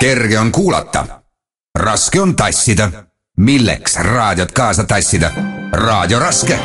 [0.00, 1.06] kerge on kuulata,
[1.78, 2.90] raske on tassida.
[3.36, 5.30] milleks raadiot kaasa tassida?
[5.72, 6.58] raadio raske.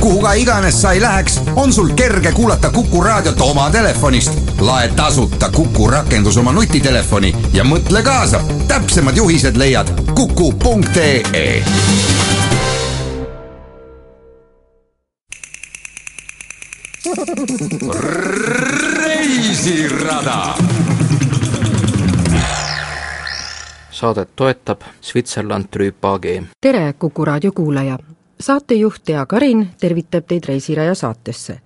[0.00, 4.32] kuhu ka iganes sa ei läheks, on sul kerge kuulata Kuku raadiot oma telefonist.
[4.60, 8.40] lae tasuta Kuku rakendus oma nutitelefoni ja mõtle kaasa.
[8.68, 11.64] täpsemad juhised leiad kuku.ee
[18.96, 20.54] reisirada.
[23.96, 26.24] Saadet toetab Switzerland Trüüp AG.
[26.60, 27.98] tere, Kuku raadio kuulaja!
[28.40, 31.60] saatejuht Tea Karin tervitab teid Reisiraja saatesse.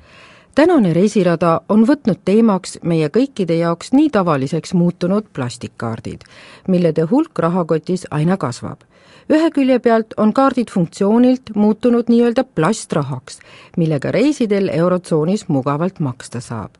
[0.54, 6.20] tänane Reisirada on võtnud teemaks meie kõikide jaoks nii tavaliseks muutunud plastikkaardid,
[6.68, 8.86] millede hulk rahakotis aina kasvab
[9.28, 13.40] ühe külje pealt on kaardid funktsioonilt muutunud nii-öelda plastrahaks,
[13.76, 16.70] millega reisidel Eurotsoonis mugavalt maksta saab.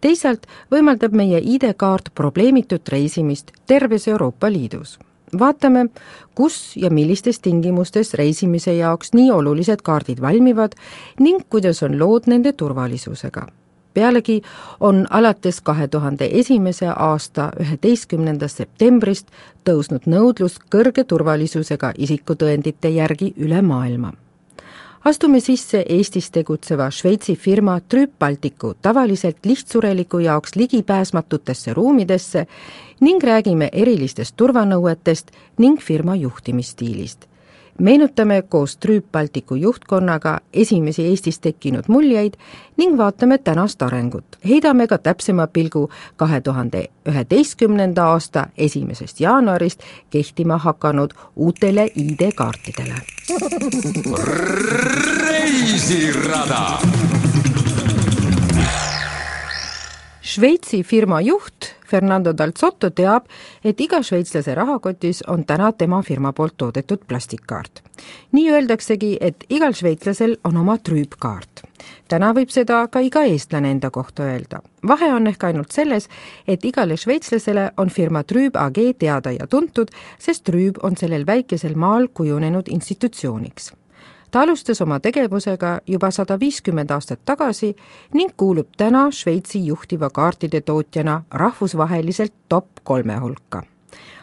[0.00, 4.98] teisalt võimaldab meie ID-kaart probleemitut reisimist terves Euroopa Liidus
[5.38, 5.86] vaatame,
[6.34, 10.74] kus ja millistes tingimustes reisimise jaoks nii olulised kaardid valmivad
[11.18, 13.46] ning kuidas on lood nende turvalisusega
[13.94, 14.42] pealegi
[14.80, 19.28] on alates kahe tuhande esimese aasta üheteistkümnendast septembrist
[19.64, 24.12] tõusnud nõudlus kõrge turvalisusega isikutõendite järgi üle maailma.
[25.04, 32.46] astume sisse Eestis tegutseva Šveitsi firma Trüb Balticu tavaliselt lihtsureliku jaoks ligipääsmatutesse ruumidesse
[33.00, 37.29] ning räägime erilistest turvanõuetest ning firma juhtimisstiilist
[37.78, 42.34] meenutame koos Trüüp Balticu juhtkonnaga esimesi Eestis tekkinud muljeid
[42.76, 44.24] ning vaatame tänast arengut.
[44.48, 52.94] heidame ka täpsema pilgu kahe tuhande üheteistkümnenda aasta esimesest jaanuarist kehtima hakanud uutele ID-kaartidele.
[55.30, 56.78] reisirada
[60.22, 63.24] Šveitsi firma juht Fernando Dalzotto teab,
[63.64, 67.80] et iga šveitslase rahakotis on täna tema firma poolt toodetud plastikkaart.
[68.32, 71.64] nii öeldaksegi, et igal šveitslasel on oma trüüpkaart.
[72.08, 74.60] täna võib seda ka iga eestlane enda kohta öelda.
[74.88, 76.08] vahe on ehk ainult selles,
[76.46, 79.88] et igale šveitslasele on firma Trüüb AG teada ja tuntud,
[80.18, 83.79] sest Trüüb on sellel väikesel maal kujunenud institutsiooniks
[84.30, 87.74] ta alustas oma tegevusega juba sada viiskümmend aastat tagasi
[88.14, 93.62] ning kuulub täna Šveitsi juhtiva kaartide tootjana rahvusvaheliselt top kolme hulka.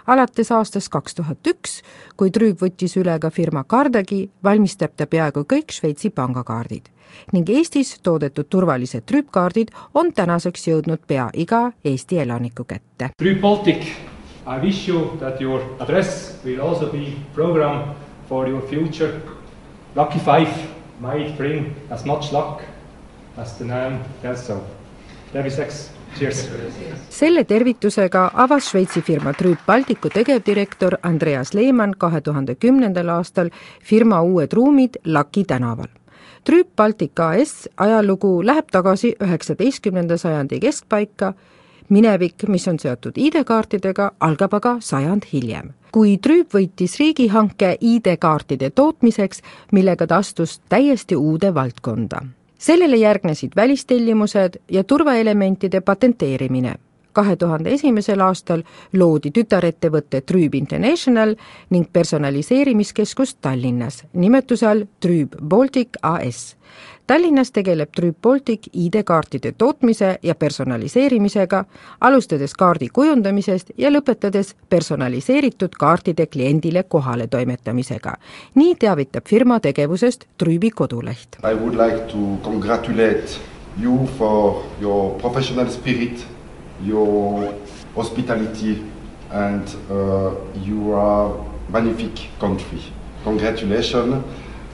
[0.07, 1.81] alates aastast kaks tuhat üks,
[2.17, 6.89] kui Trüüb võttis üle ka firma Cardagi, valmistab ta peaaegu kõik Šveitsi pangakaardid
[7.33, 13.09] ning Eestis toodetud turvalised trüüpkaardid on tänaseks jõudnud pea iga Eesti elaniku kätte.
[13.21, 13.83] Trüüp Baltic,
[14.47, 17.95] I wish you that your address will also be program
[18.29, 19.36] for your future
[19.97, 20.49] Lucky Five
[20.99, 22.61] might bring as much luck
[23.37, 24.61] as the name tells so.
[25.33, 26.43] terviseks, cheers!
[27.09, 33.49] selle tervitusega avas Šveitsi firma Trüüp Balticu tegevdirektor Andreas Lehmann kahe tuhande kümnendal aastal
[33.81, 35.89] firma uued ruumid Laki tänaval.
[36.45, 41.33] Trüüp Baltic AS ajalugu läheb tagasi üheksateistkümnenda sajandi keskpaika
[41.89, 45.73] minevik, mis on seotud ID-kaartidega, algab aga sajand hiljem.
[45.91, 52.21] Kui Trüüp võitis riigihanke ID-kaartide tootmiseks, millega ta astus täiesti uude valdkonda.
[52.57, 56.75] sellele järgnesid välistellimused ja turvaelementide patenteerimine
[57.17, 58.61] kahe tuhande esimesel aastal
[58.93, 61.33] loodi tütarettevõte Trüüb International
[61.73, 66.53] ning personaliseerimiskeskus Tallinnas nimetuse all Trüüb Baltic AS.
[67.07, 71.65] Tallinnas tegeleb Trüüp Baltic ID-kaartide tootmise ja personaliseerimisega,
[72.01, 78.13] alustades kaardi kujundamisest ja lõpetades personaliseeritud kaartide kliendile kohale toimetamisega.
[78.55, 81.37] nii teavitab firma tegevusest Trüübi koduleht.
[81.43, 83.39] I would like to congratulate
[83.81, 86.27] you for your professional spirit
[86.85, 87.53] your
[87.95, 88.83] hospitality
[89.31, 90.31] and uh,
[90.65, 92.81] your magnific country.
[93.23, 94.23] Congratulations.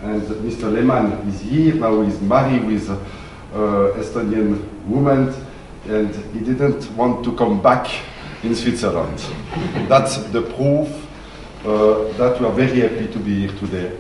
[0.03, 0.71] And Mr.
[0.71, 2.01] Lehmann is here now.
[2.01, 2.97] He's married with uh,
[3.95, 5.33] Estonian woman,
[5.87, 7.87] and he didn't want to come back
[8.43, 9.17] in Switzerland.
[9.88, 10.89] That's the proof
[11.65, 13.91] uh, that we are very happy to be here today.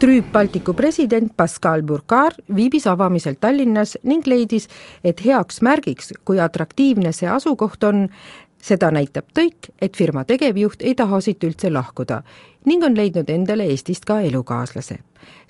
[0.00, 4.68] Trüüp Balticu president Pascal Burkar viibis avamisel Tallinnas ning leidis,
[5.04, 8.06] et heaks märgiks, kui atraktiivne see asukoht on,
[8.62, 12.22] seda näitab tõik, et firma tegevjuht ei taha siit üldse lahkuda
[12.68, 14.98] ning on leidnud endale Eestist ka elukaaslase.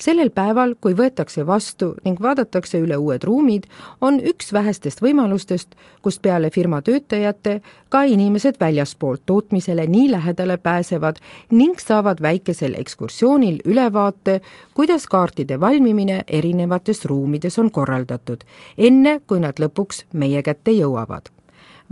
[0.00, 3.66] sellel päeval, kui võetakse vastu ning vaadatakse üle uued ruumid,
[4.00, 11.20] on üks vähestest võimalustest, kus peale firma töötajate ka inimesed väljaspoolt tootmisele nii lähedale pääsevad
[11.50, 14.40] ning saavad väikesel ekskursioonil ülevaate,
[14.74, 18.44] kuidas kaartide valmimine erinevates ruumides on korraldatud,
[18.78, 21.37] enne kui nad lõpuks meie kätte jõuavad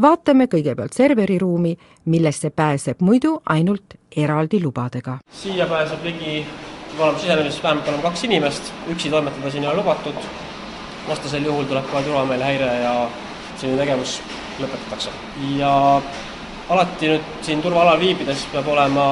[0.02, 1.76] vaatame kõigepealt serveriruumi,
[2.12, 5.18] millesse pääseb muidu ainult eraldi lubadega.
[5.30, 6.46] siia pääseb ligi,
[6.90, 10.28] kui oleme sisenedes vähemalt oleme kaks inimest, üksi toimetada siin ei ole lubatud,
[11.08, 12.94] vastasel juhul tuleb kohe turvameelehäire ja
[13.56, 14.20] selline tegevus
[14.60, 15.10] lõpetatakse.
[15.56, 16.02] ja
[16.68, 19.06] alati nüüd siin turvaalal viibides peab olema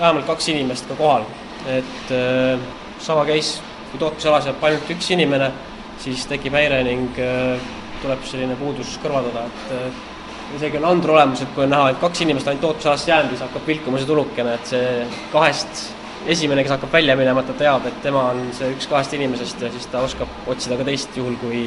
[0.00, 1.26] vähemalt kaks inimest ka kohal,
[1.66, 2.60] et äh,
[2.98, 5.52] sama case, kui tootmisalas jääb ainult üks inimene,
[5.98, 7.60] siis tekib häire ning äh,
[8.02, 10.09] tuleb selline puudus kõrvaldada, et äh,
[10.56, 13.44] isegi on andur olemas, et kui on näha, et kaks inimest ainult tootmisalasse jäänud, siis
[13.46, 15.82] hakkab vilkuma see tulukene, et see kahest
[16.26, 19.72] esimene, kes hakkab välja minema, ta teab, et tema on see üks kahest inimesest ja
[19.72, 21.64] siis ta oskab otsida ka teist, juhul kui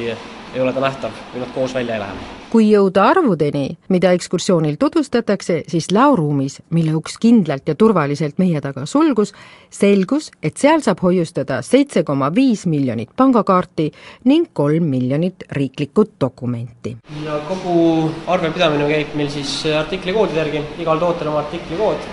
[0.54, 2.16] ei ole ta nähtav või nad koos välja ei lähe.
[2.54, 8.86] kui jõuda arvudeni, mida ekskursioonil tutvustatakse, siis laoruumis, mille uks kindlalt ja turvaliselt meie taga
[8.86, 9.32] sulgus,
[9.70, 13.88] selgus, et seal saab hoiustada seitse koma viis miljonit pangakaarti
[14.30, 16.96] ning kolm miljonit riiklikku dokumenti.
[17.24, 22.06] ja kogu arvepidamine käib meil siis artiklikoodide järgi, igal tootel oma artiklikood,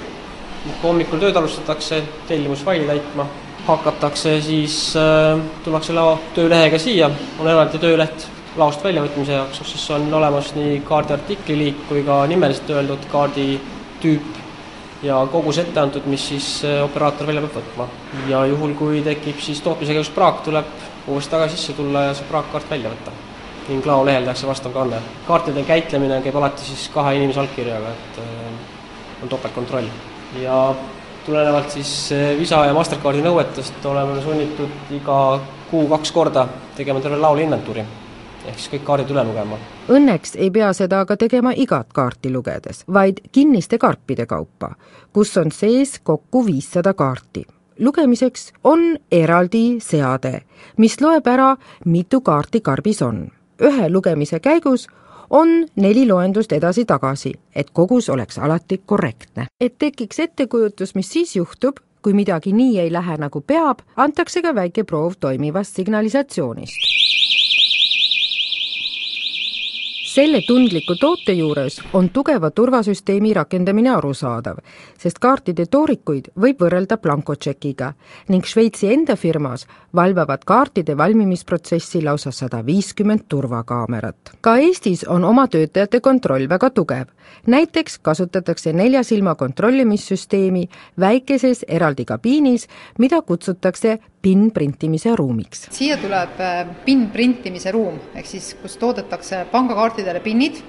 [0.84, 3.30] hommikul tööd alustatakse, tellimusfaili täitma
[3.68, 7.10] hakatakse, siis äh, tullakse lao töölehega siia,
[7.40, 8.28] on eraldi tööleht
[8.60, 13.46] laost väljavõtmise jaoks, kus siis on olemas nii kaardi artikliliik kui ka nimeliselt öeldud kaardi
[14.02, 14.40] tüüp
[15.04, 17.88] ja kogus ette antud, mis siis äh, operaator välja peab võtma.
[18.30, 20.66] ja juhul, kui tekib siis tootmise käigus praak, tuleb
[21.08, 23.14] uuesti tagasi sisse tulla ja see praakkaart välja võtta.
[23.70, 25.02] ning laolehel tehakse vastav kanne.
[25.28, 29.88] kaartide käitlemine käib alati siis kahe inimese allkirjaga, et äh, on topeltkontroll.
[30.42, 30.76] ja
[31.26, 35.18] tulenevalt siis eh, Visa ja Mastercardi nõuetest oleme sunnitud iga
[35.72, 37.86] kuu kaks korda tegema terve laul inventuuri
[38.48, 39.58] ehk siis kõik kaardid üle lugema.
[39.92, 44.74] Õnneks ei pea seda aga tegema igat kaarti lugedes, vaid kinniste karpide kaupa,
[45.14, 47.46] kus on sees kokku viissada kaarti.
[47.80, 50.42] lugemiseks on eraldi seade,
[50.78, 53.32] mis loeb ära, mitu kaarti karbis on.
[53.62, 54.88] ühe lugemise käigus
[55.32, 59.46] on neli loendust edasi-tagasi, et kogus oleks alati korrektne.
[59.62, 64.56] et tekiks ettekujutus, mis siis juhtub, kui midagi nii ei lähe, nagu peab, antakse ka
[64.56, 67.11] väike proov toimivast signalisatsioonist
[70.12, 74.58] selle tundliku toote juures on tugeva turvasüsteemi rakendamine arusaadav,
[75.00, 77.94] sest kaartide toorikuid võib võrrelda blankotšekiga
[78.34, 79.64] ning Šveitsi enda firmas
[79.96, 84.36] valvavad kaartide valmimisprotsessi lausa sada viiskümmend turvakaamerat.
[84.42, 87.08] ka Eestis on oma töötajate kontroll väga tugev.
[87.48, 90.68] näiteks kasutatakse nelja silma kontrollimissüsteemi
[91.00, 92.68] väikeses eraldi kabiinis,
[92.98, 95.68] mida kutsutakse PIN printimise ruumiks.
[95.72, 99.46] siia tuleb äh, PIN printimise ruum, ehk siis kus toodetakse
[100.02, 100.62] pangakaartidele PINid,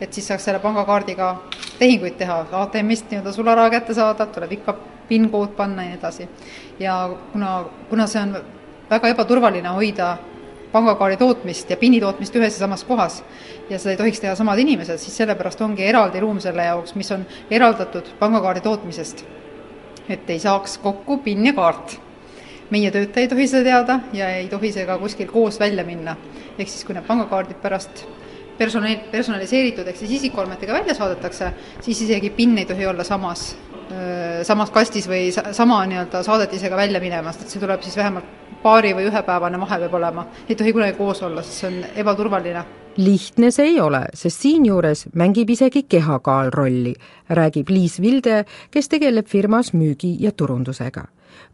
[0.00, 1.36] et siis saaks selle pangakaardiga
[1.78, 4.74] tehinguid teha, ATM-ist nii-öelda sularaha kätte saada, tuleb ikka
[5.08, 6.28] PIN-kood panna ja nii edasi.
[6.80, 8.36] ja kuna, kuna see on
[8.90, 10.16] väga ebaturvaline hoida
[10.72, 13.22] pangakaardi tootmist ja PIN-i tootmist ühes ja samas kohas
[13.70, 17.10] ja seda ei tohiks teha samad inimesed, siis sellepärast ongi eraldi ruum selle jaoks, mis
[17.12, 19.24] on eraldatud pangakaardi tootmisest.
[20.08, 22.00] et ei saaks kokku PIN ja kaart
[22.70, 26.16] meie töötaja ei tohi seda teada ja ei tohi see ka kuskil koos välja minna.
[26.58, 28.06] ehk siis, kui need pangakaardid pärast
[28.62, 33.50] personali-, personaliseeritud ehk siis isikuandmetega välja saadetakse, siis isegi PIN ei tohi olla samas,
[34.46, 39.08] samas kastis või sama nii-öelda saadetisega välja minemas, et see tuleb siis vähemalt paari või
[39.10, 42.62] ühepäevane vahe peab olema, ei tohi kunagi koos olla, sest see on ebaturvaline.
[42.96, 46.92] Lihtne see ei ole, sest siinjuures mängib isegi kehakaal rolli,
[47.30, 51.06] räägib Liis Vilde, kes tegeleb firmas müügi ja turundusega.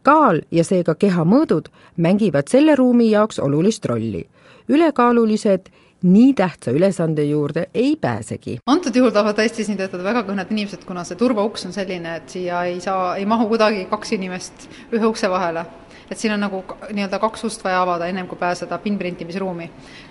[0.03, 4.27] Kaal ja seega kehamõõdud mängivad selle ruumi jaoks olulist rolli.
[4.69, 5.69] ülekaalulised
[6.03, 8.59] nii tähtsa ülesande juurde ei pääsegi.
[8.65, 12.29] antud juhul tahavad tõesti siin töötada väga kõhned inimesed, kuna see turbauks on selline, et
[12.29, 15.65] siia ei saa, ei mahu kuidagi kaks inimest ühe ukse vahele.
[16.11, 16.63] et siin on nagu
[16.93, 19.69] nii-öelda kaks ust vaja avada, ennem kui pääseda PIN-printimisruumi.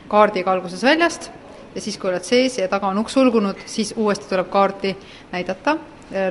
[0.09, 1.31] kaardiga alguses väljast
[1.75, 4.97] ja siis, kui oled sees ja taga on uks sulgunud, siis uuesti tuleb kaarti
[5.33, 5.77] näidata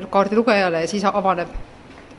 [0.10, 1.50] kaardilugejale ja siis avaneb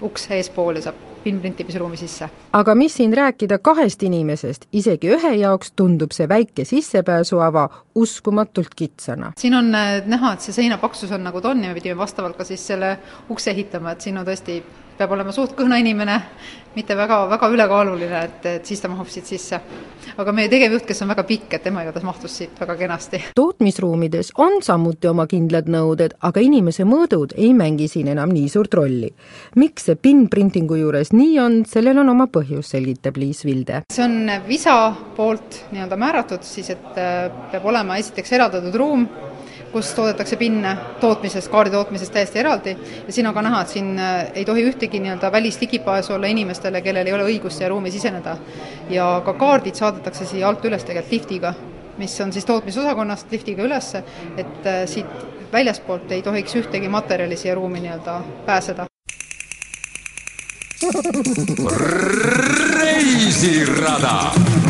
[0.02, 2.28] uks eespool ja saab filmprintimisruumi sisse.
[2.52, 9.32] aga mis siin rääkida kahest inimesest, isegi ühe jaoks tundub see väike sissepääsuava uskumatult kitsana.
[9.38, 11.98] siin on äh, näha, et see seina paksus on nagu ta on ja me pidime
[11.98, 12.96] vastavalt ka siis selle
[13.30, 14.62] ukse ehitama, et siin on tõesti
[14.98, 16.16] peab olema suht kõhna inimene,
[16.74, 19.60] mitte väga, väga ülekaaluline, et, et siis ta mahub siit sisse.
[20.18, 23.20] aga meie tegevjuht, kes on väga pikk, et tema igatahes mahtus siit väga kenasti.
[23.38, 28.74] tootmisruumides on samuti oma kindlad nõuded, aga inimese mõõdud ei mängi siin enam nii suurt
[28.74, 29.12] rolli.
[29.56, 33.82] miks see pinprintingu juures nii on, sellel on oma põhjus, selgitab Liis Vilde.
[33.92, 34.76] see on visa
[35.16, 39.06] poolt nii-öelda määratud siis, et äh, peab olema esiteks eraldatud ruum,
[39.72, 42.76] kus toodetakse pinne tootmisest, kaardi tootmisest täiesti eraldi
[43.06, 46.80] ja siin on ka näha, et siin äh, ei tohi ühtegi nii-öelda välisligipääsu olla inimestele,
[46.82, 48.36] kellel ei ole õigust siia ruumi siseneda.
[48.90, 51.54] ja ka kaardid saadetakse siia alt üles tegelikult liftiga,
[51.98, 54.04] mis on siis tootmisosakonnast liftiga ülesse,
[54.36, 58.86] et äh, siit väljaspoolt ei tohiks ühtegi materjali siia ruumi nii-öelda pääseda.
[62.78, 64.67] reisirada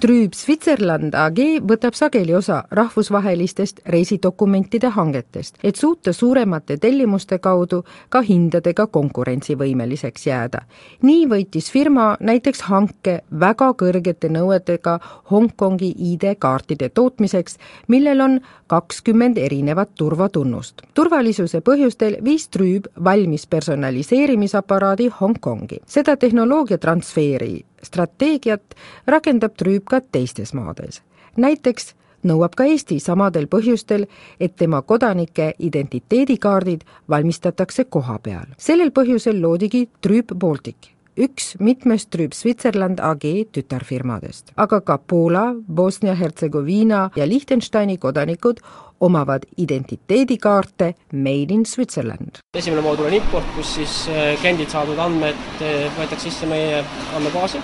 [0.00, 1.36] Trüüb Switzerland AG
[1.68, 10.62] võtab sageli osa rahvusvahelistest reisidokumentide hangetest, et suuta suuremate tellimuste kaudu ka hindadega konkurentsivõimeliseks jääda.
[11.02, 14.98] nii võitis firma näiteks hanke väga kõrgete nõuetega
[15.30, 20.80] Hongkongi ID-kaartide tootmiseks, millel on kakskümmend erinevat turvatunnust.
[20.94, 25.80] turvalisuse põhjustel viis Trüüb valmis personaliseerimisaparaadi Hongkongi.
[25.86, 28.62] seda tehnoloogia transfeeri strateegiat
[29.06, 31.02] rakendab Trüüp ka teistes maades.
[31.36, 31.94] näiteks
[32.24, 34.06] nõuab ka Eesti samadel põhjustel,
[34.40, 38.46] et tema kodanike identiteedikaardid valmistatakse koha peal.
[38.58, 44.52] sellel põhjusel loodigi Trüüp Baltic, üks mitmest Trüüp Switzerland AG tütarfirmadest.
[44.56, 48.60] aga ka Poola, Bosnia-Hertsegoviina ja Liechtensteini kodanikud
[49.00, 52.40] omavad identiteedikaarte Made in Switzerland.
[52.54, 56.84] esimene moodul on import, kus siis äh, kliendid saadud andmed äh, võetakse sisse meie
[57.16, 57.60] andmebaasi.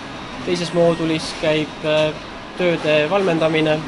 [0.47, 2.13] teises moodulis käib äh,
[2.59, 3.81] tööde valmendamine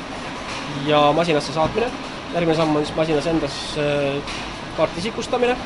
[0.87, 1.90] ja masinasse saatmine.
[2.34, 3.54] järgmine samm on siis masinas endas
[4.76, 5.56] kaarti isikustamine,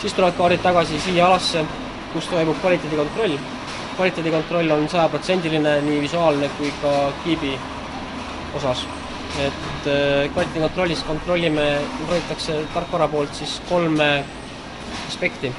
[0.00, 1.64] siis tulevad kaardid tagasi siia alasse,
[2.12, 3.38] kus toimub kvaliteedikontroll.
[3.96, 7.58] kvaliteedikontroll on sajaprotsendiline nii visuaalne kui ka kiibi
[8.54, 8.86] osas
[9.38, 14.24] et äh, kvaliteedikontrollis kontrollime, kontrollitakse tarkvara poolt siis kolme
[15.08, 15.52] aspekti.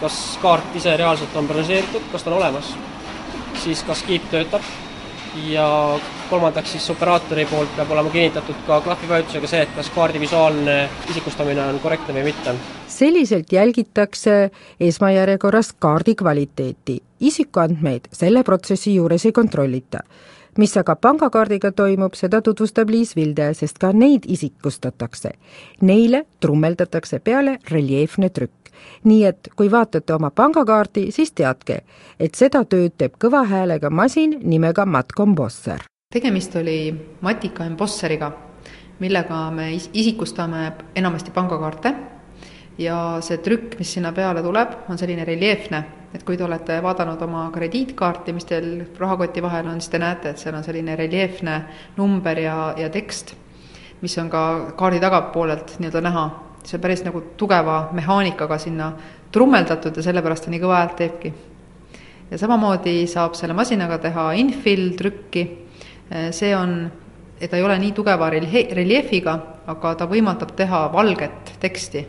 [0.00, 2.74] kas kaart ise reaalselt on bronseeritud, kas ta on olemas,
[3.62, 4.62] siis kas kiip töötab
[5.48, 5.68] ja
[6.30, 10.76] kolmandaks siis operaatori poolt peab olema kinnitatud ka klahvivajutusega see, et kas kaardi visuaalne
[11.10, 12.54] isikustamine on korrektne või mitte.
[12.88, 17.02] selliselt jälgitakse esmajärjekorras kaardi kvaliteeti.
[17.20, 20.00] isikuandmeid selle protsessi juures ei kontrollita
[20.58, 25.32] mis aga pangakaardiga toimub, seda tutvustab Liis Vilde, sest ka neid isikustatakse.
[25.80, 28.52] Neile trummeldatakse peale reljeefne trükk.
[29.04, 31.78] nii et kui vaatate oma pangakaardi, siis teadke,
[32.20, 35.95] et seda tööd teeb kõva häälega masin nimega Matcombosser.
[36.10, 38.30] Tegemist oli Matika embosseriga,
[39.02, 41.92] millega me isikustame enamasti pangakaarte
[42.78, 45.80] ja see trükk, mis sinna peale tuleb, on selline reljeefne,
[46.14, 50.30] et kui te olete vaadanud oma krediitkaarti, mis teil rahakoti vahel on, siis te näete,
[50.30, 51.58] et seal on selline reljeefne
[51.96, 53.34] number ja, ja tekst,
[54.00, 54.44] mis on ka
[54.78, 56.26] kaardi tagapoolelt nii-öelda näha.
[56.66, 58.92] see on päris nagu tugeva mehaanikaga sinna
[59.32, 61.34] trummeldatud ja sellepärast ta nii kõva häält teebki.
[62.30, 65.65] ja samamoodi saab selle masinaga teha infill trükki,
[66.30, 66.76] see on,
[67.40, 72.04] ta ei ole nii tugeva reljeefiga, aga ta võimaldab teha valget teksti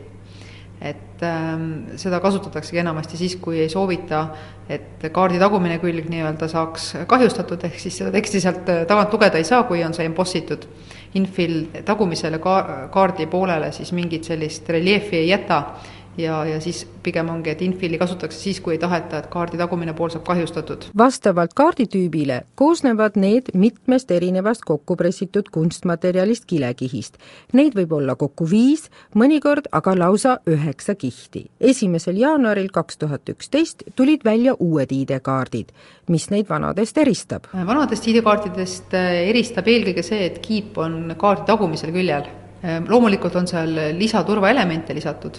[0.82, 4.28] et ähm, seda kasutataksegi enamasti siis, kui ei soovita,
[4.70, 9.42] et kaardi tagumine külg nii-öelda saaks kahjustatud, ehk siis seda teksti sealt äh, tagant lugeda
[9.42, 10.68] ei saa, kui on see embossitud.
[11.18, 15.64] Infill tagumisele ka-, kaardi poolele siis mingit sellist reljeefi ei jäta
[16.18, 19.94] ja, ja siis pigem ongi, et infilli kasutatakse siis, kui ei taheta, et kaardi tagumine
[19.98, 20.90] pool saab kahjustatud.
[20.98, 27.18] vastavalt kaarditüübile koosnevad need mitmest erinevast kokku pressitud kunstmaterjalist kilekihist.
[27.54, 31.46] Neid võib olla kokku viis, mõnikord aga lausa üheksa kihti.
[31.60, 35.72] esimesel jaanuaril kaks tuhat üksteist tulid välja uued ID-kaardid.
[36.08, 37.48] mis neid vanadest eristab?
[37.54, 42.26] vanadest ID-kaartidest eh, eristab eelkõige see, et kiip on kaardi tagumisel küljel
[42.64, 45.38] eh, loomulikult on seal lisaturvaelemente lisatud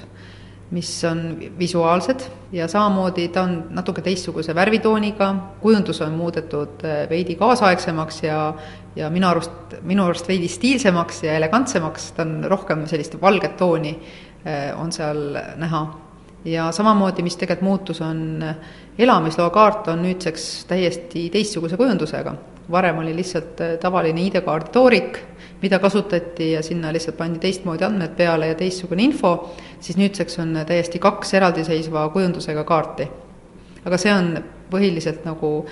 [0.71, 2.21] mis on visuaalsed
[2.53, 8.55] ja samamoodi ta on natuke teistsuguse värvitooniga, kujundus on muudetud äh, veidi kaasaegsemaks ja
[8.99, 13.95] ja minu arust, minu arust veidi stiilsemaks ja elegantsemaks, ta on rohkem sellist valget tooni,
[14.45, 15.87] äh, on seal näha.
[16.45, 18.57] ja samamoodi, mis tegelikult muutus, on äh,
[18.99, 22.35] elamisloa kaart on nüüdseks täiesti teistsuguse kujundusega.
[22.71, 25.19] varem oli lihtsalt tavaline ID-kaardi toorik,
[25.62, 29.33] mida kasutati ja sinna lihtsalt pandi teistmoodi andmed peale ja teistsugune info,
[29.81, 33.09] siis nüüdseks on täiesti kaks eraldiseisva kujundusega kaarti.
[33.85, 34.37] aga see on
[34.71, 35.67] põhiliselt nagu,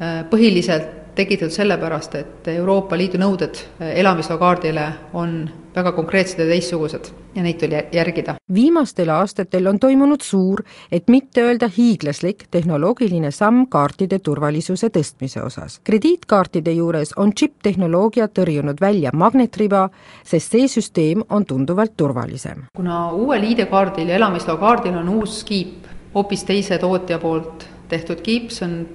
[0.00, 4.84] äh, põhiliselt tekitatud sellepärast, et Euroopa Liidu nõuded elamisloakaardile
[5.18, 5.40] on
[5.74, 8.34] väga konkreetsed ja teistsugused ja neid tuli järgida.
[8.54, 15.80] viimastel aastatel on toimunud suur, et mitte öelda hiiglaslik tehnoloogiline samm kaartide turvalisuse tõstmise osas.
[15.84, 19.88] krediitkaartide juures on džipp-tehnoloogia tõrjunud välja magnetriba,
[20.24, 22.64] sest see süsteem on tunduvalt turvalisem.
[22.76, 28.66] kuna uuel ID-kaardil ja elamisloakaardil on uus kiip, hoopis teise tootja poolt tehtud kiip, see
[28.66, 28.88] on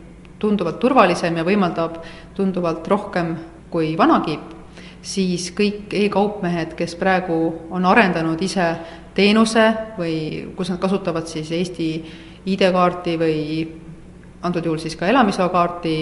[0.43, 2.01] tunduvalt turvalisem ja võimaldab
[2.35, 3.35] tunduvalt rohkem
[3.73, 4.51] kui vana kiip,
[5.01, 7.39] siis kõik e-kaupmehed, kes praegu
[7.73, 8.67] on arendanud ise
[9.15, 9.65] teenuse
[9.97, 10.17] või
[10.57, 11.89] kus nad kasutavad siis Eesti
[12.53, 13.41] ID-kaarti või
[14.43, 15.97] antud juhul siis ka elamisloakaarti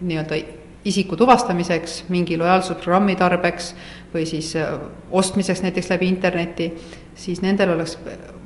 [0.00, 0.40] nii-öelda
[0.84, 3.74] isiku tuvastamiseks, mingi lojaalsusprogrammi tarbeks
[4.14, 4.78] või siis äh,
[5.10, 6.70] ostmiseks näiteks läbi interneti,
[7.14, 7.98] siis nendel oleks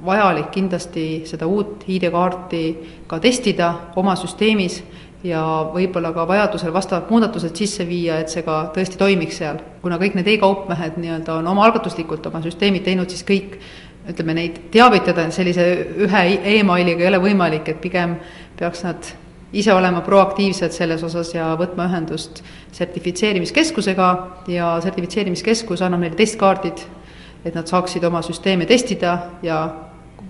[0.04, 2.64] vajalik kindlasti seda uut ID-kaarti
[3.06, 4.82] ka testida oma süsteemis
[5.24, 5.40] ja
[5.72, 9.58] võib-olla ka vajadusel vastavad muudatused sisse viia, et see ka tõesti toimiks seal.
[9.82, 13.58] kuna kõik need e-kaupmehed nii-öelda on omaalgatuslikult oma süsteemid teinud, siis kõik
[14.08, 15.66] ütleme, neid teavitada sellise
[16.04, 16.24] ühe
[16.58, 18.18] emailiga ei ole võimalik, et pigem
[18.58, 19.12] peaks nad
[19.54, 22.42] ise olema proaktiivsed selles osas ja võtma ühendust
[22.74, 24.10] sertifitseerimiskeskusega
[24.50, 26.84] ja sertifitseerimiskeskus annab neile testkaardid,
[27.44, 29.64] et nad saaksid oma süsteeme testida ja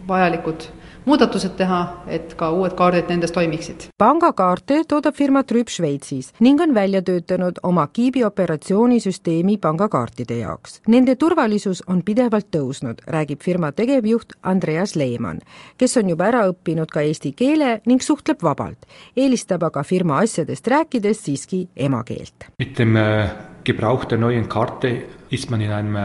[0.08, 0.68] vajalikud
[1.04, 3.88] muudatused teha, et ka uued kaardid nendes toimiksid.
[3.98, 10.80] pangakaarte toodab firma Trüb Šveitsis ning on välja töötanud oma kiibi operatsioonisüsteemi pangakaartide jaoks.
[10.88, 15.40] Nende turvalisus on pidevalt tõusnud, räägib firma tegevjuht Andreas Leimann,
[15.78, 20.68] kes on juba ära õppinud ka eesti keele ning suhtleb vabalt, eelistab aga firma asjadest
[20.68, 22.50] rääkides siiski emakeelt.
[22.58, 23.30] Mit dem äh,
[23.64, 25.96] Gebrauch der neuen Karte ist man in einem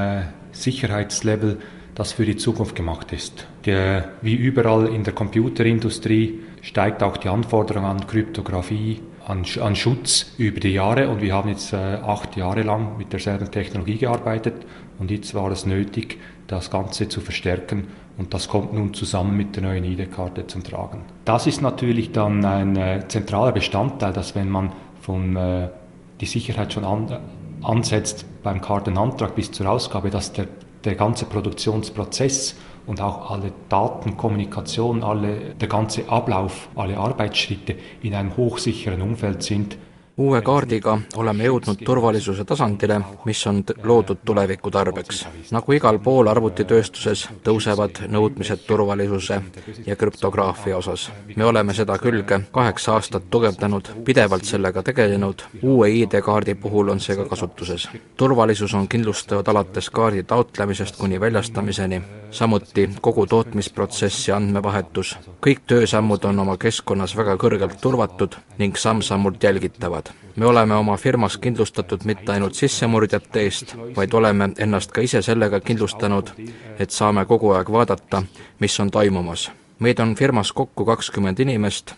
[0.52, 1.58] Sicherheitslevel
[2.00, 3.46] das für die Zukunft gemacht ist.
[3.66, 10.34] Der, wie überall in der Computerindustrie steigt auch die Anforderung an Kryptographie, an, an Schutz
[10.38, 14.66] über die Jahre und wir haben jetzt äh, acht Jahre lang mit derselben Technologie gearbeitet
[14.98, 17.88] und jetzt war es nötig, das Ganze zu verstärken
[18.18, 21.02] und das kommt nun zusammen mit der neuen ID-Karte zum Tragen.
[21.26, 25.68] Das ist natürlich dann ein äh, zentraler Bestandteil, dass wenn man von äh,
[26.22, 27.20] die Sicherheit schon an,
[27.62, 30.48] ansetzt beim Kartenantrag bis zur Ausgabe, dass der
[30.84, 32.56] der ganze Produktionsprozess
[32.88, 39.78] und auch alle Datenkommunikation, alle, der ganze Ablauf, alle Arbeitsschritte in einem hochsicheren Umfeld sind
[40.20, 45.22] uue kaardiga oleme jõudnud turvalisuse tasandile, mis on loodud tuleviku tarbeks.
[45.56, 49.42] nagu igal pool arvutitööstuses, tõusevad nõudmised turvalisuse
[49.86, 51.12] ja krüptograafia osas.
[51.36, 57.16] me oleme seda külge kaheksa aastat tugevdanud, pidevalt sellega tegelenud, uue ID-kaardi puhul on see
[57.16, 57.88] ka kasutuses.
[58.18, 62.02] turvalisus on kindlustatud alates kaardi taotlemisest kuni väljastamiseni,
[62.32, 65.18] samuti kogu tootmisprotsess ja andmevahetus.
[65.48, 70.09] kõik töösammud on oma keskkonnas väga kõrgelt turvatud ning samm-sammult jälgitavad
[70.40, 75.60] me oleme oma firmas kindlustatud mitte ainult sissemurdjate eest, vaid oleme ennast ka ise sellega
[75.60, 76.32] kindlustanud,
[76.80, 78.24] et saame kogu aeg vaadata,
[78.60, 79.52] mis on toimumas.
[79.80, 81.94] meid on firmas kokku kakskümmend inimest,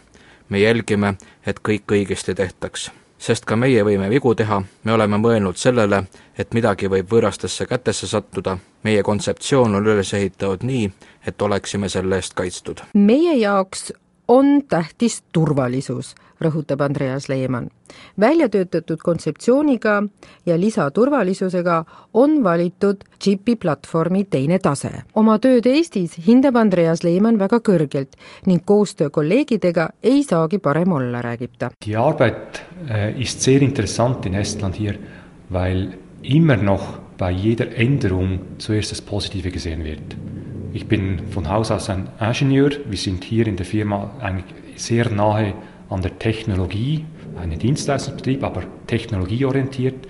[0.49, 1.13] me jälgime,
[1.45, 2.91] et kõik õigesti tehtaks.
[3.17, 6.03] sest ka meie võime vigu teha, me oleme mõelnud sellele,
[6.37, 10.91] et midagi võib võõrastesse kätesse sattuda, meie kontseptsioon on üles ehitatud nii,
[11.27, 12.81] et oleksime selle eest kaitstud.
[12.93, 13.93] meie jaoks
[14.27, 17.69] on tähtis turvalisus, rõhutab Andreas Leimann.
[18.19, 20.03] välja töötatud kontseptsiooniga
[20.45, 24.91] ja lisaturvalisusega on valitud džipi platvormi teine tase.
[25.15, 31.21] oma tööd Eestis hindab Andreas Leimann väga kõrgelt ning koostöö kolleegidega ei saagi parem olla,
[31.21, 31.69] räägib ta.
[31.85, 34.95] Die Arbeit äh, ist sehr interessant in Estland hier,
[35.49, 40.15] weil immer noch bei jeder Änderung zuerst das Positive gesehen wird.
[40.73, 42.71] Ich bin von Haus aus ein Ingenieur.
[42.85, 45.53] Wir sind hier in der Firma eigentlich sehr nahe
[45.91, 47.05] an der Technologie,
[47.39, 50.07] ein Dienstleistungsbetrieb, aber technologieorientiert.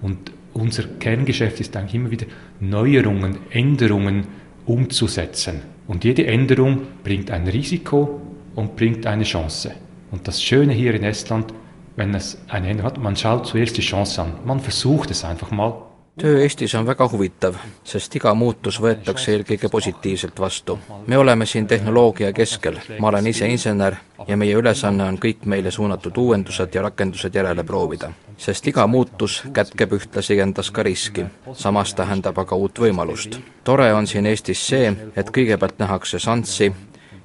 [0.00, 2.26] Und unser Kerngeschäft ist eigentlich immer wieder
[2.60, 4.26] Neuerungen, Änderungen
[4.64, 5.62] umzusetzen.
[5.86, 8.20] Und jede Änderung bringt ein Risiko
[8.54, 9.72] und bringt eine Chance.
[10.10, 11.52] Und das Schöne hier in Estland,
[11.96, 14.32] wenn es eine Änderung hat, man schaut zuerst die Chance an.
[14.44, 15.74] Man versucht es einfach mal
[16.20, 20.78] töö Eestis on väga huvitav, sest iga muutus võetakse eelkõige positiivselt vastu.
[21.06, 23.96] me oleme siin tehnoloogia keskel, ma olen ise insener
[24.28, 28.12] ja meie ülesanne on kõik meile suunatud uuendused ja rakendused järele proovida.
[28.36, 33.38] sest iga muutus kätkeb ühtlasi endas ka riski, samas tähendab aga uut võimalust.
[33.64, 36.72] tore on siin Eestis see, et kõigepealt nähakse šanssi,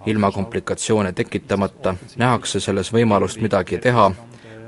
[0.06, 4.12] ilma komplikatsioone tekitamata, nähakse selles võimalust midagi teha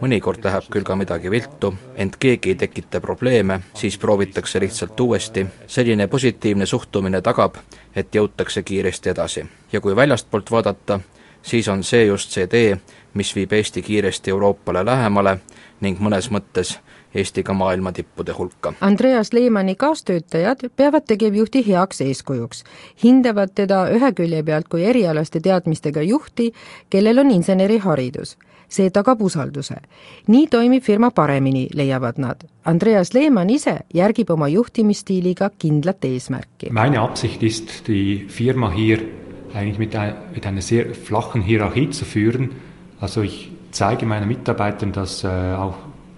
[0.01, 5.45] mõnikord läheb küll ka midagi viltu, ent keegi ei tekita probleeme, siis proovitakse lihtsalt uuesti.
[5.67, 7.55] selline positiivne suhtumine tagab,
[7.95, 9.45] et jõutakse kiiresti edasi.
[9.71, 10.99] ja kui väljastpoolt vaadata,
[11.41, 12.77] siis on see just see tee,
[13.13, 15.37] mis viib Eesti kiiresti Euroopale lähemale
[15.81, 16.79] ning mõnes mõttes
[17.15, 18.73] Eesti ka maailma tippude hulka.
[18.81, 22.63] Andreas Leemanni kaastöötajad peavad tegevjuhti heaks eeskujuks.
[23.03, 26.53] hindavad teda ühe külje pealt kui erialaste teadmistega juhti,
[26.89, 28.37] kellel on inseneriharidus
[28.71, 29.75] see tagab usalduse.
[30.27, 32.43] nii toimib firma paremini, leiavad nad.
[32.63, 36.71] Andreas Lehmann ise järgib oma juhtimisstiiliga kindlat eesmärki.
[36.71, 38.99] Meine Absicht ist, die Firma hier
[39.53, 42.51] eigentlich mit, ein, mit einer sehr flachen Hierarchie zu führen.
[42.99, 45.75] Also ich zeige meinen Mitarbeitern, dass äh, auch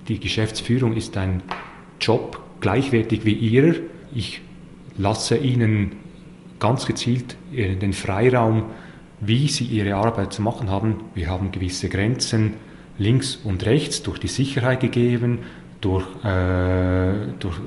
[0.07, 1.41] die Geschäftsführung ist ein
[1.99, 3.75] Job gleichwertig wie ihrer.
[4.13, 4.41] Ich
[4.97, 5.93] lasse ihnen
[6.59, 8.65] ganz gezielt den Freiraum,
[9.25, 11.05] wie sie ihre Arbeit zu machen haben.
[11.15, 12.53] Wir haben gewisse Grenzen
[12.97, 15.39] links und rechts durch die Sicherheit gegeben,
[15.81, 17.59] durch, äh, durch,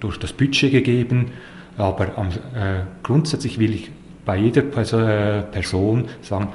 [0.00, 1.32] durch das Budget gegeben,
[1.78, 3.90] aber äh, grundsätzlich will ich
[4.24, 6.48] bei jeder äh, Person sagen,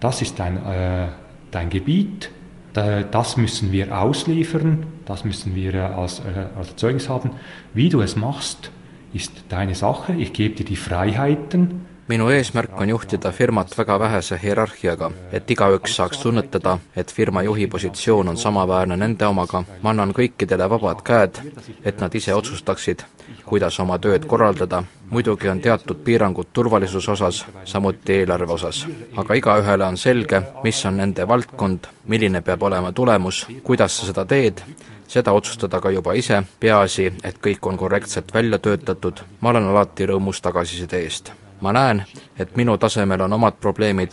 [0.00, 1.08] das ist dein, äh,
[1.50, 2.30] dein Gebiet,
[2.72, 6.22] das müssen wir ausliefern, das müssen wir äh, als,
[6.56, 7.32] als Zeugnis haben.
[7.74, 8.70] Wie du es machst,
[9.12, 14.38] ist deine Sache, ich gebe dir die Freiheiten, minu eesmärk on juhtida firmat väga vähese
[14.42, 20.10] hierarhiaga, et igaüks saaks tunnetada, et firma juhi positsioon on samaväärne nende omaga, ma annan
[20.16, 21.38] kõikidele vabad käed,
[21.86, 23.04] et nad ise otsustaksid,
[23.46, 28.86] kuidas oma tööd korraldada, muidugi on teatud piirangud turvalisuse osas, samuti eelarve osas.
[29.16, 34.24] aga igaühele on selge, mis on nende valdkond, milline peab olema tulemus, kuidas sa seda
[34.24, 34.64] teed,
[35.06, 40.10] seda otsustada ka juba ise, peaasi, et kõik on korrektselt välja töötatud, ma olen alati
[40.10, 42.04] rõõmus tagasiside eest ma näen,
[42.38, 44.12] et minu tasemel on omad probleemid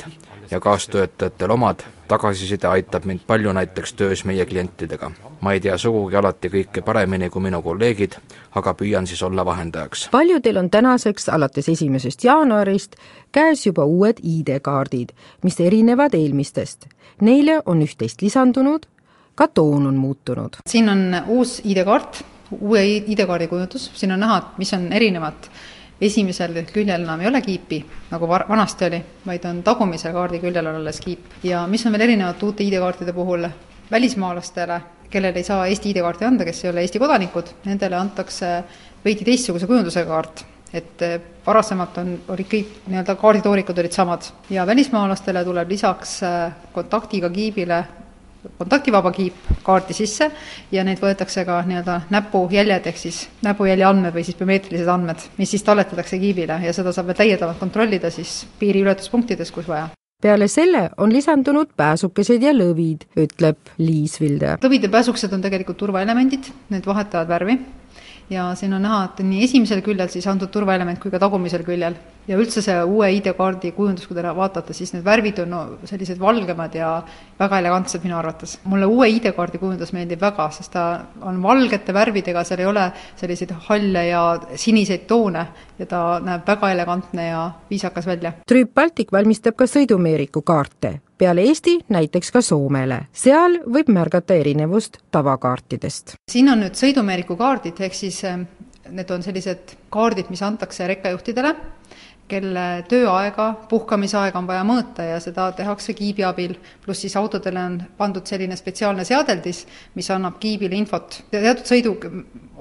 [0.51, 5.11] ja kaastöötajatel omad, tagasiside aitab mind palju näiteks töös meie klientidega.
[5.41, 8.15] ma ei tea sugugi alati kõike paremini kui minu kolleegid,
[8.55, 10.09] aga püüan siis olla vahendajaks.
[10.11, 12.95] paljudel on tänaseks alates esimesest jaanuarist
[13.31, 15.09] käes juba uued ID-kaardid,
[15.43, 16.87] mis erinevad eelmistest.
[17.21, 18.85] Neile on üht-teist lisandunud,
[19.35, 20.57] ka toon on muutunud.
[20.69, 22.23] siin on uus ID-kaart,
[22.59, 25.49] uue ID-kaardi kujundus, siin on näha, mis on erinevad
[26.01, 27.79] esimesel küljel enam ei ole kiipi,
[28.11, 31.39] nagu var-, vanasti oli, vaid on tagumise kaardi küljel on alles kiip.
[31.43, 33.47] ja mis on veel erinevat uute ID-kaartide puhul,
[33.91, 38.51] välismaalastele, kellele ei saa Eesti ID-kaarti anda, kes ei ole Eesti kodanikud, nendele antakse
[39.05, 44.65] veidi teistsuguse kujundusega kaart et eh, varasemalt on, olid kõik nii-öelda kaarditoorikud olid samad ja
[44.67, 47.83] välismaalastele tuleb lisaks eh, kontaktiga kiibile
[48.57, 50.31] kontaktivaba kiip kaardi sisse
[50.71, 55.51] ja neid võetakse ka nii-öelda näpujäljed ehk siis näpujälje andmed või siis biomeetrilised andmed, mis
[55.51, 59.89] siis talletatakse kiibile ja seda saab veel täiendavalt kontrollida siis piiriületuspunktides, kus vaja
[60.21, 64.55] peale selle on lisandunud pääsukesed ja lõvid, ütleb Liis Vilde.
[64.63, 67.59] lõvid ja pääsukesed on tegelikult turvaelemendid, need vahetavad värvi
[68.29, 71.95] ja siin on näha, et nii esimesel küljel siis antud turvaelement kui ka tagumisel küljel.
[72.27, 76.19] Ja üldse see uue ID-kaardi kujundus, kui te vaatate, siis need värvid on no, sellised
[76.19, 76.91] valgemad ja
[77.39, 78.57] väga elegantsed minu arvates.
[78.63, 80.85] mulle uue ID-kaardi kujundus meeldib väga, sest ta
[81.21, 84.23] on valgete värvidega, seal ei ole selliseid halle ja
[84.55, 85.47] siniseid toone
[85.79, 88.33] ja ta näeb väga elegantne ja viisakas välja.
[88.51, 93.07] Trüüp Baltic valmistab ka sõidumeeriku kaarte peale Eesti näiteks ka Soomele.
[93.11, 96.13] seal võib märgata erinevust tavakaartidest.
[96.31, 98.37] siin on nüüd sõidumeeriku kaardid, ehk siis eh,
[98.89, 101.55] need on sellised kaardid, mis antakse rekkajuhtidele
[102.27, 107.77] kelle tööaega, puhkamisaega on vaja mõõta ja seda tehakse kiibi abil, pluss siis autodele on
[107.97, 109.63] pandud selline spetsiaalne seadeldis,
[109.95, 111.21] mis annab kiibile infot.
[111.31, 111.95] teatud sõidu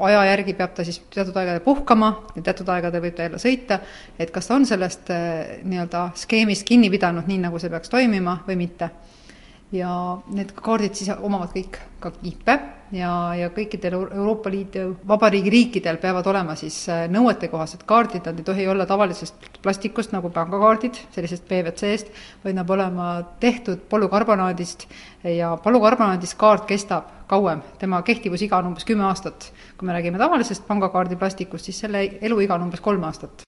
[0.06, 3.80] aja järgi peab ta siis teatud aegadel puhkama ja teatud aegadel võib ta jälle sõita,
[4.18, 8.40] et kas ta on sellest eh, nii-öelda skeemist kinni pidanud, nii nagu see peaks toimima
[8.46, 8.90] või mitte
[9.72, 9.90] ja
[10.30, 12.54] need kaardid siis omavad kõik ka kiipe
[12.94, 18.46] ja, ja kõikidel Euroopa Liidu vabariigi riikidel peavad olema siis äh, nõuetekohased kaardid, nad ei
[18.46, 22.12] tohi olla tavalisest plastikust nagu pangakaardid, sellisest PVC-st,
[22.44, 23.08] vaid nad olema
[23.42, 24.86] tehtud polükarbonaadist
[25.24, 29.52] ja polükarbonaadist kaart kestab kauem, tema kehtivusiga on umbes kümme aastat.
[29.78, 33.42] kui me räägime tavalisest pangakaardi plastikust, siis selle eluiga on umbes kolm aastat.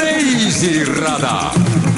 [0.00, 1.89] reisirada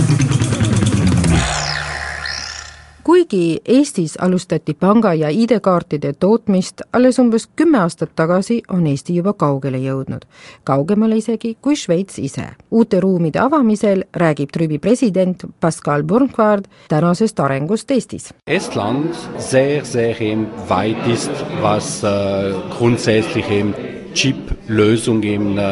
[3.13, 9.33] kuigi Eestis alustati panga- ja ID-kaartide tootmist alles umbes kümme aastat tagasi, on Eesti juba
[9.33, 10.25] kaugele jõudnud.
[10.65, 12.47] kaugemale isegi kui Šveits ise.
[12.71, 18.35] uute ruumide avamisel räägib Trübi president Pascal Burkhardt tänasest arengust Eestis.
[18.47, 20.17] Estland sehr, sehr
[20.69, 21.31] weit ist,
[21.63, 22.09] was äh,
[22.79, 23.75] grundsätzlich eben
[24.15, 25.63] Chip-Lösung eben äh,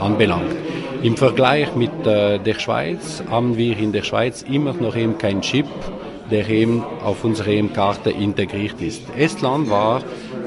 [0.00, 0.56] anbelangt.
[1.02, 5.40] Im Vergleich mit äh, der Schweiz haben wir in der Schweiz immer noch eben kein
[5.42, 5.66] Chip
[6.30, 9.02] der eben auf unserer Karte integriert ist.
[9.16, 10.02] Estland war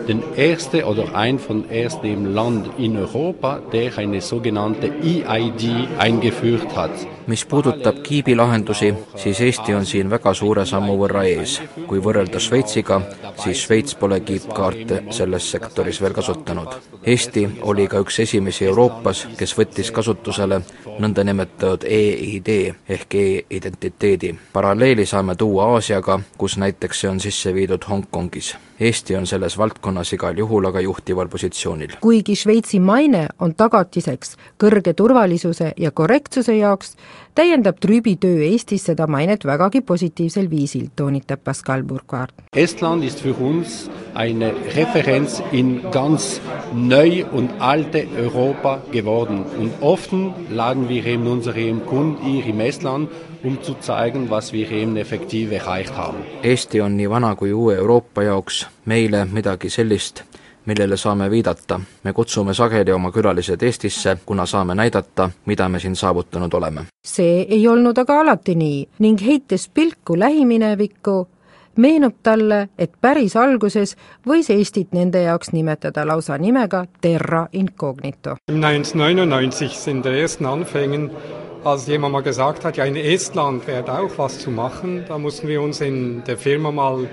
[0.07, 6.91] den erste oder ein von ersten Land in Euroopa, der eine sogenannte EID eingeführt hat.
[7.27, 11.61] mis puudutab kiibi lahendusi, siis Eesti on siin väga suure sammu võrra ees.
[11.87, 13.01] kui võrrelda Šveitsiga,
[13.43, 16.67] siis Šveits pole kiipkaarte selles sektoris veel kasutanud.
[17.05, 20.61] Eesti oli ka üks esimesi Euroopas, kes võttis kasutusele
[20.99, 22.49] nõndanimetatud EID
[22.89, 24.35] ehk e-identiteedi.
[24.53, 28.57] paralleeli saame tuua Aasiaga, kus näiteks see on sisse viidud Hongkongis.
[28.81, 31.91] Eesti on selles valdkonnas igal juhul aga juhtival positsioonil.
[32.01, 36.95] kuigi Šveitsi maine on tagatiseks kõrge turvalisuse ja korrektsuse jaoks,
[37.37, 42.33] täiendab Trübi töö Eestis seda mainet vägagi positiivsel viisil, toonitab Pascal Burkhardt.
[42.57, 46.41] Estland ist für uns eine Referenz in ganz
[46.73, 49.45] neu und alte Europa geworden.
[49.59, 50.11] Und oft
[50.49, 53.09] laden wir eben unsere Kunden hier im Estland,
[53.43, 56.17] um zu zeigen, was wir eben effektiv erreicht haben.
[56.43, 60.23] Eesti on nii vana kui uue Euroopa jaoks meile midagi sellist,
[60.65, 61.79] millele saame viidata.
[62.03, 66.85] me kutsume sageli oma külalised Eestisse, kuna saame näidata, mida me siin saavutanud oleme.
[67.07, 71.27] see ei olnud aga alati nii ning heites pilku lähiminevikku,
[71.77, 73.95] meenub talle, et päris alguses
[74.27, 78.35] võis Eestit nende jaoks nimetada lausa nimega Terra Incognito.
[78.51, 81.11] 1999 in den ersten Anfängen
[81.63, 85.17] als jemand mal gesagt hat, ja in Estland wäre da auch was zu machen, da
[85.17, 87.07] mussten wir uns in der Firma mal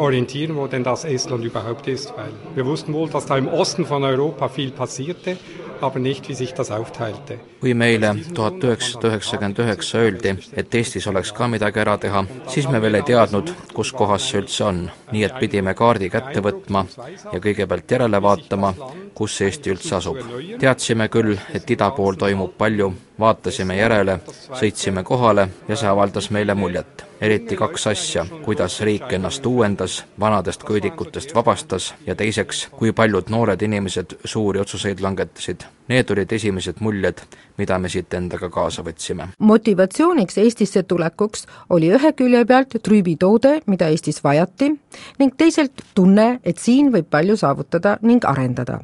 [0.00, 3.84] orientieren, wo denn das Estland überhaupt ist, weil wir wussten wohl, dass da im Osten
[3.84, 5.36] von Europa viel passierte,
[5.80, 7.38] aber nicht, wie sich das aufteilte.
[7.60, 12.68] kui meile tuhat üheksasada üheksakümmend üheksa öeldi, et Eestis oleks ka midagi ära teha, siis
[12.68, 14.80] me veel ei teadnud, kus kohas see üldse on.
[15.12, 16.86] nii et pidime kaardi kätte võtma
[17.32, 18.74] ja kõigepealt järele vaatama,
[19.14, 20.18] kus Eesti üldse asub.
[20.58, 24.18] teadsime küll, et ida pool toimub palju, vaatasime järele,
[24.56, 30.64] sõitsime kohale ja see avaldas meile muljet eriti kaks asja, kuidas riik ennast uuendas, vanadest
[30.64, 35.66] köödikutest vabastas ja teiseks, kui paljud noored inimesed suuri otsuseid langetasid.
[35.88, 37.20] Need olid esimesed muljed,
[37.58, 39.28] mida me siit endaga kaasa võtsime.
[39.38, 44.70] motivatsiooniks Eestisse tulekuks oli ühe külje pealt Trüübi toode, mida Eestis vajati,
[45.18, 48.80] ning teisalt tunne, et siin võib palju saavutada ning arendada.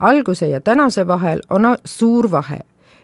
[0.00, 2.60] alguse ja tänase vahel on suur vahe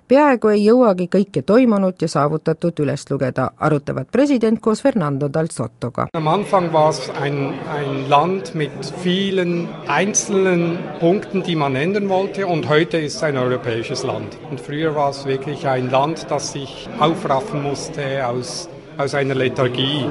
[0.08, 6.06] peaaegu ei jõuagi kõike toimunut ja saavutatut üles lugeda, arutavad president koos Fernando Dal Sottoga.
[6.14, 8.70] Am Anfang war es ein, ein Land mit
[9.02, 14.38] vielen einzelnen Punkten, die man ändern wollte und heute ist es ein europäisches Land.
[14.50, 20.06] Und früher war es wirklich ein Land, das sich aufraffen musste aus, aus einer Lethargie.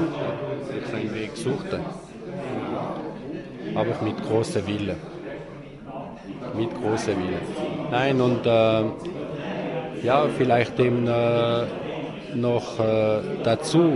[0.90, 1.80] Seinen Weg suchte,
[3.74, 4.96] aber mit großer Wille.
[6.56, 7.40] Mit großer Wille.
[7.90, 8.84] Nein, und äh,
[10.02, 11.64] ja, vielleicht eben äh,
[12.34, 13.92] noch äh, dazu,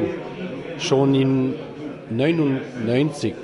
[0.78, 1.54] schon in
[2.10, 3.34] 99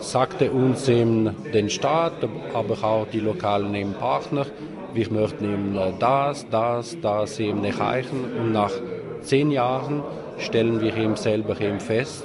[0.00, 2.12] sagte uns eben den Staat,
[2.54, 4.46] aber auch die lokalen Partner,
[4.94, 8.24] wir möchten eben äh, das, das, das eben erreichen.
[8.38, 8.72] Und nach
[9.20, 10.02] zehn Jahren
[10.38, 12.24] stellen wir eben selber eben fest,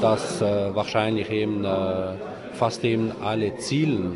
[0.00, 2.12] dass äh, wahrscheinlich eben äh,
[2.52, 4.12] fast eben alle Ziele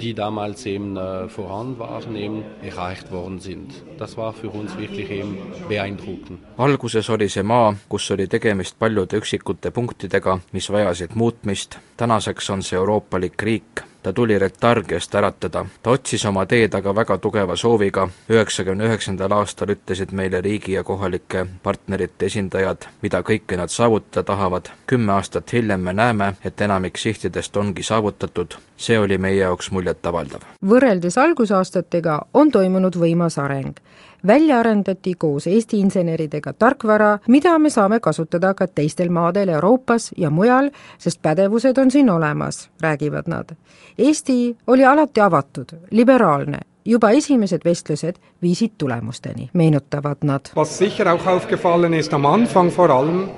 [0.00, 3.72] die damals eben äh, voran waren, eben erreicht worden sind.
[3.98, 6.40] Das war für uns wirklich eben beeindruckend.
[6.56, 12.62] alguses oli see maa, kus oli tegemist paljude üksikute punktidega, mis vajasid muutmist, tänaseks on
[12.62, 15.66] see euroopalik riik, ta tuli letargiast äratada.
[15.82, 20.82] ta otsis oma teed aga väga tugeva sooviga, üheksakümne üheksandal aastal ütlesid meile riigi ja
[20.84, 24.68] kohalike partnerite esindajad, mida kõike nad saavutada tahavad.
[24.86, 30.40] kümme aastat hiljem me näeme, et enamik sihtidest ongi saavutatud, see oli meie jaoks muljetavaldav.
[30.66, 33.80] võrreldes algusaastatega on toimunud võimas areng
[34.26, 40.30] välja arendati koos Eesti inseneridega tarkvara, mida me saame kasutada ka teistel maadel Euroopas ja
[40.30, 43.56] mujal, sest pädevused on siin olemas, räägivad nad.
[43.98, 50.50] Eesti oli alati avatud, liberaalne juba esimesed vestlused viisid tulemusteni, meenutavad nad.
[50.56, 53.28] Was sicher auch aufgefallen ist, am Anfang vor allem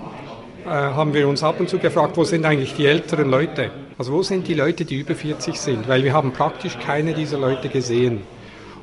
[0.66, 3.70] äh, haben wir uns ab und zu gefragt, wo sind eigentlich die älteren Leute?
[3.98, 5.88] Also wo sind die Leute, die über 40 sind?
[5.88, 8.22] Weil wir haben praktisch keine dieser Leute gesehen.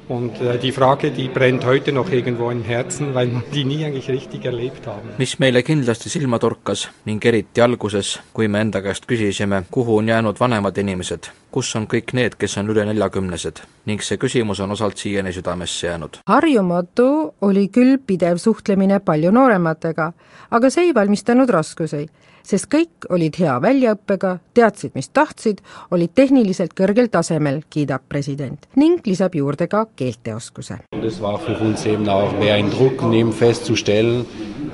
[0.09, 3.85] Und äh, die Frage, die brennt heute noch irgendwo im Herzen, weil man die nie
[3.85, 5.09] eigentlich richtig erlebt haben.
[5.17, 10.07] mis meile kindlasti silma torkas ning eriti alguses, kui me enda käest küsisime, kuhu on
[10.07, 14.71] jäänud vanemad inimesed, kus on kõik need, kes on üle neljakümnesed ning see küsimus on
[14.71, 16.19] osalt siiani südamesse jäänud.
[16.27, 20.11] harjumatu oli küll pidev suhtlemine palju noorematega,
[20.51, 22.07] aga see ei valmistanud raskusi
[22.43, 25.61] sest kõik olid hea väljaõppega, teadsid, mis tahtsid,
[25.95, 30.79] olid tehniliselt kõrgel tasemel, kiidab president ning lisab juurde ka keelteoskuse.
[31.03, 34.25] Es war für uns eben auch beeindruckend, eben festzustellen,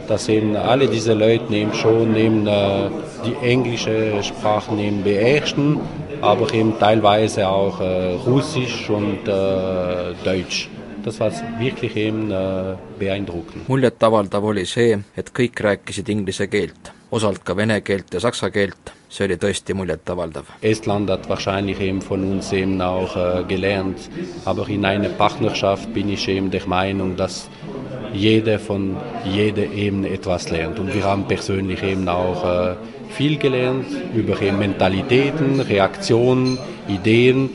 [0.08, 2.90] dass eben alle diese Leute eben schon eben, äh,
[3.26, 5.80] die englische Sprache eben beherrschen,
[6.22, 10.70] aber eben teilweise auch äh, Russisch und äh, Deutsch.
[11.04, 13.70] Das war wirklich eben äh, beeindruckend.
[13.70, 18.94] muljetavaldav oli see, et kõik rääkisid inglise keelt, osalt ka vene keelt ja saksa keelt,
[19.10, 20.52] see oli tõesti muljetavaldav.
[20.62, 24.10] Estland hat wahrscheinlich eben von uns eben auch äh, gelernt,
[24.46, 27.50] aber in einer Partnerschaft bin ich eben der Meinung, dass
[28.14, 30.80] jeder von jeder eben etwas lernt.
[30.80, 32.76] Und wir haben persönlich eben auch äh,
[33.10, 37.50] viel gelernt über Mentalitäten, Reaktionen, Ideen.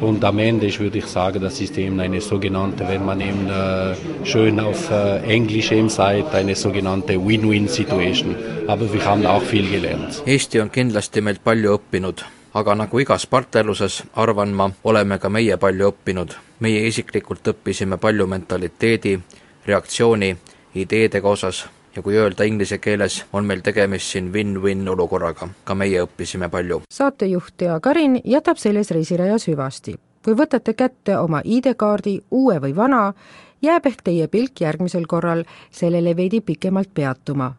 [0.00, 3.48] Und am Ende ich würde ich sagen, das ist eben eine sogenannte, wenn man eben
[3.50, 8.34] äh, schön auf äh, Englisch eben sagt, eine sogenannte Win-Win-Situation.
[8.66, 10.22] Aber wir haben auch viel gelernt.
[10.26, 15.56] Eesti on kindlasti meilt palju õppinud, aga nagu igas partnerluses, arvan ma, oleme ka meie
[15.56, 16.36] palju õppinud.
[16.60, 19.18] meie isiklikult õppisime palju mentaliteedi,
[19.66, 20.34] reaktsiooni,
[20.74, 21.64] ideedega osas
[21.96, 26.82] ja kui öelda inglise keeles, on meil tegemist siin win-win olukorraga, ka meie õppisime palju.
[26.90, 29.96] saatejuht Tea Karin jätab selles reisireas hüvasti.
[30.24, 33.12] kui võtate kätte oma ID-kaardi, uue või vana,
[33.62, 37.54] jääb ehk teie pilk järgmisel korral sellele veidi pikemalt peatuma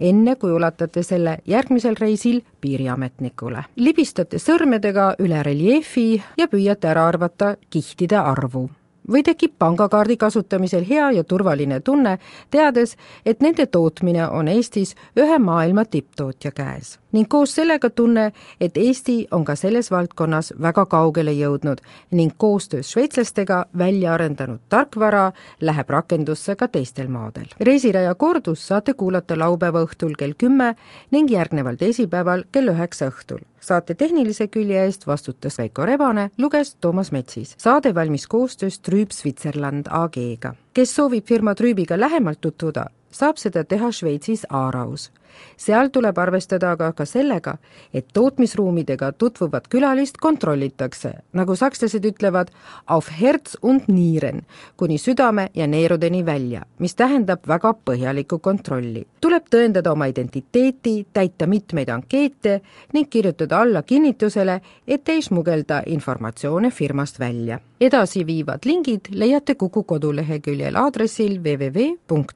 [0.00, 3.64] enne kui ulatate selle järgmisel reisil piiriametnikule.
[3.76, 8.68] libistate sõrmedega üle reljeefi ja püüate ära arvata kihtide arvu
[9.10, 12.18] või tekib pangakaardi kasutamisel hea ja turvaline tunne,
[12.50, 16.98] teades, et nende tootmine on Eestis ühe maailma tipptootja käes.
[17.12, 22.92] Ning koos sellega tunne, et Eesti on ka selles valdkonnas väga kaugele jõudnud ning koostöös
[22.92, 27.46] šveitslastega välja arendanud tarkvara läheb rakendusse ka teistel maadel.
[27.60, 30.74] reisiraja kordus saate kuulata laupäeva õhtul kell kümme
[31.10, 37.12] ning järgneval teisipäeval kell üheksa õhtul saate tehnilise külje eest vastutas Veiko Rebane, luges Toomas
[37.12, 37.54] Metsis.
[37.58, 40.54] saade valmis koostöös Trüüb Switzerland AG-ga.
[40.74, 45.10] kes soovib firma Trüübiga lähemalt tutvuda, saab seda teha Šveitsis Aaraus
[45.56, 47.56] seal tuleb arvestada aga ka sellega,
[47.94, 52.48] et tootmisruumidega tutvuvat külalist kontrollitakse, nagu sakslased ütlevad,
[52.86, 54.42] auf Herz und Nieren,
[54.76, 59.06] kuni südame ja neerudeni välja, mis tähendab väga põhjalikku kontrolli.
[59.20, 62.60] tuleb tõendada oma identiteeti, täita mitmeid ankeete
[62.92, 67.58] ning kirjutada alla kinnitusele, et ei smugelda informatsioone firmast välja.
[67.80, 72.28] edasiviivad lingid leiate Kuku koduleheküljel aadressil www.kuku.ee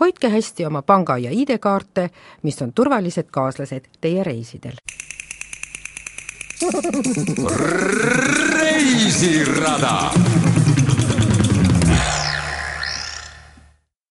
[0.00, 2.10] hoidke hästi oma panga- ja ID-kaarte,
[2.42, 4.76] mis on turvalised kaaslased teie reisidel.
[8.52, 10.10] reisirada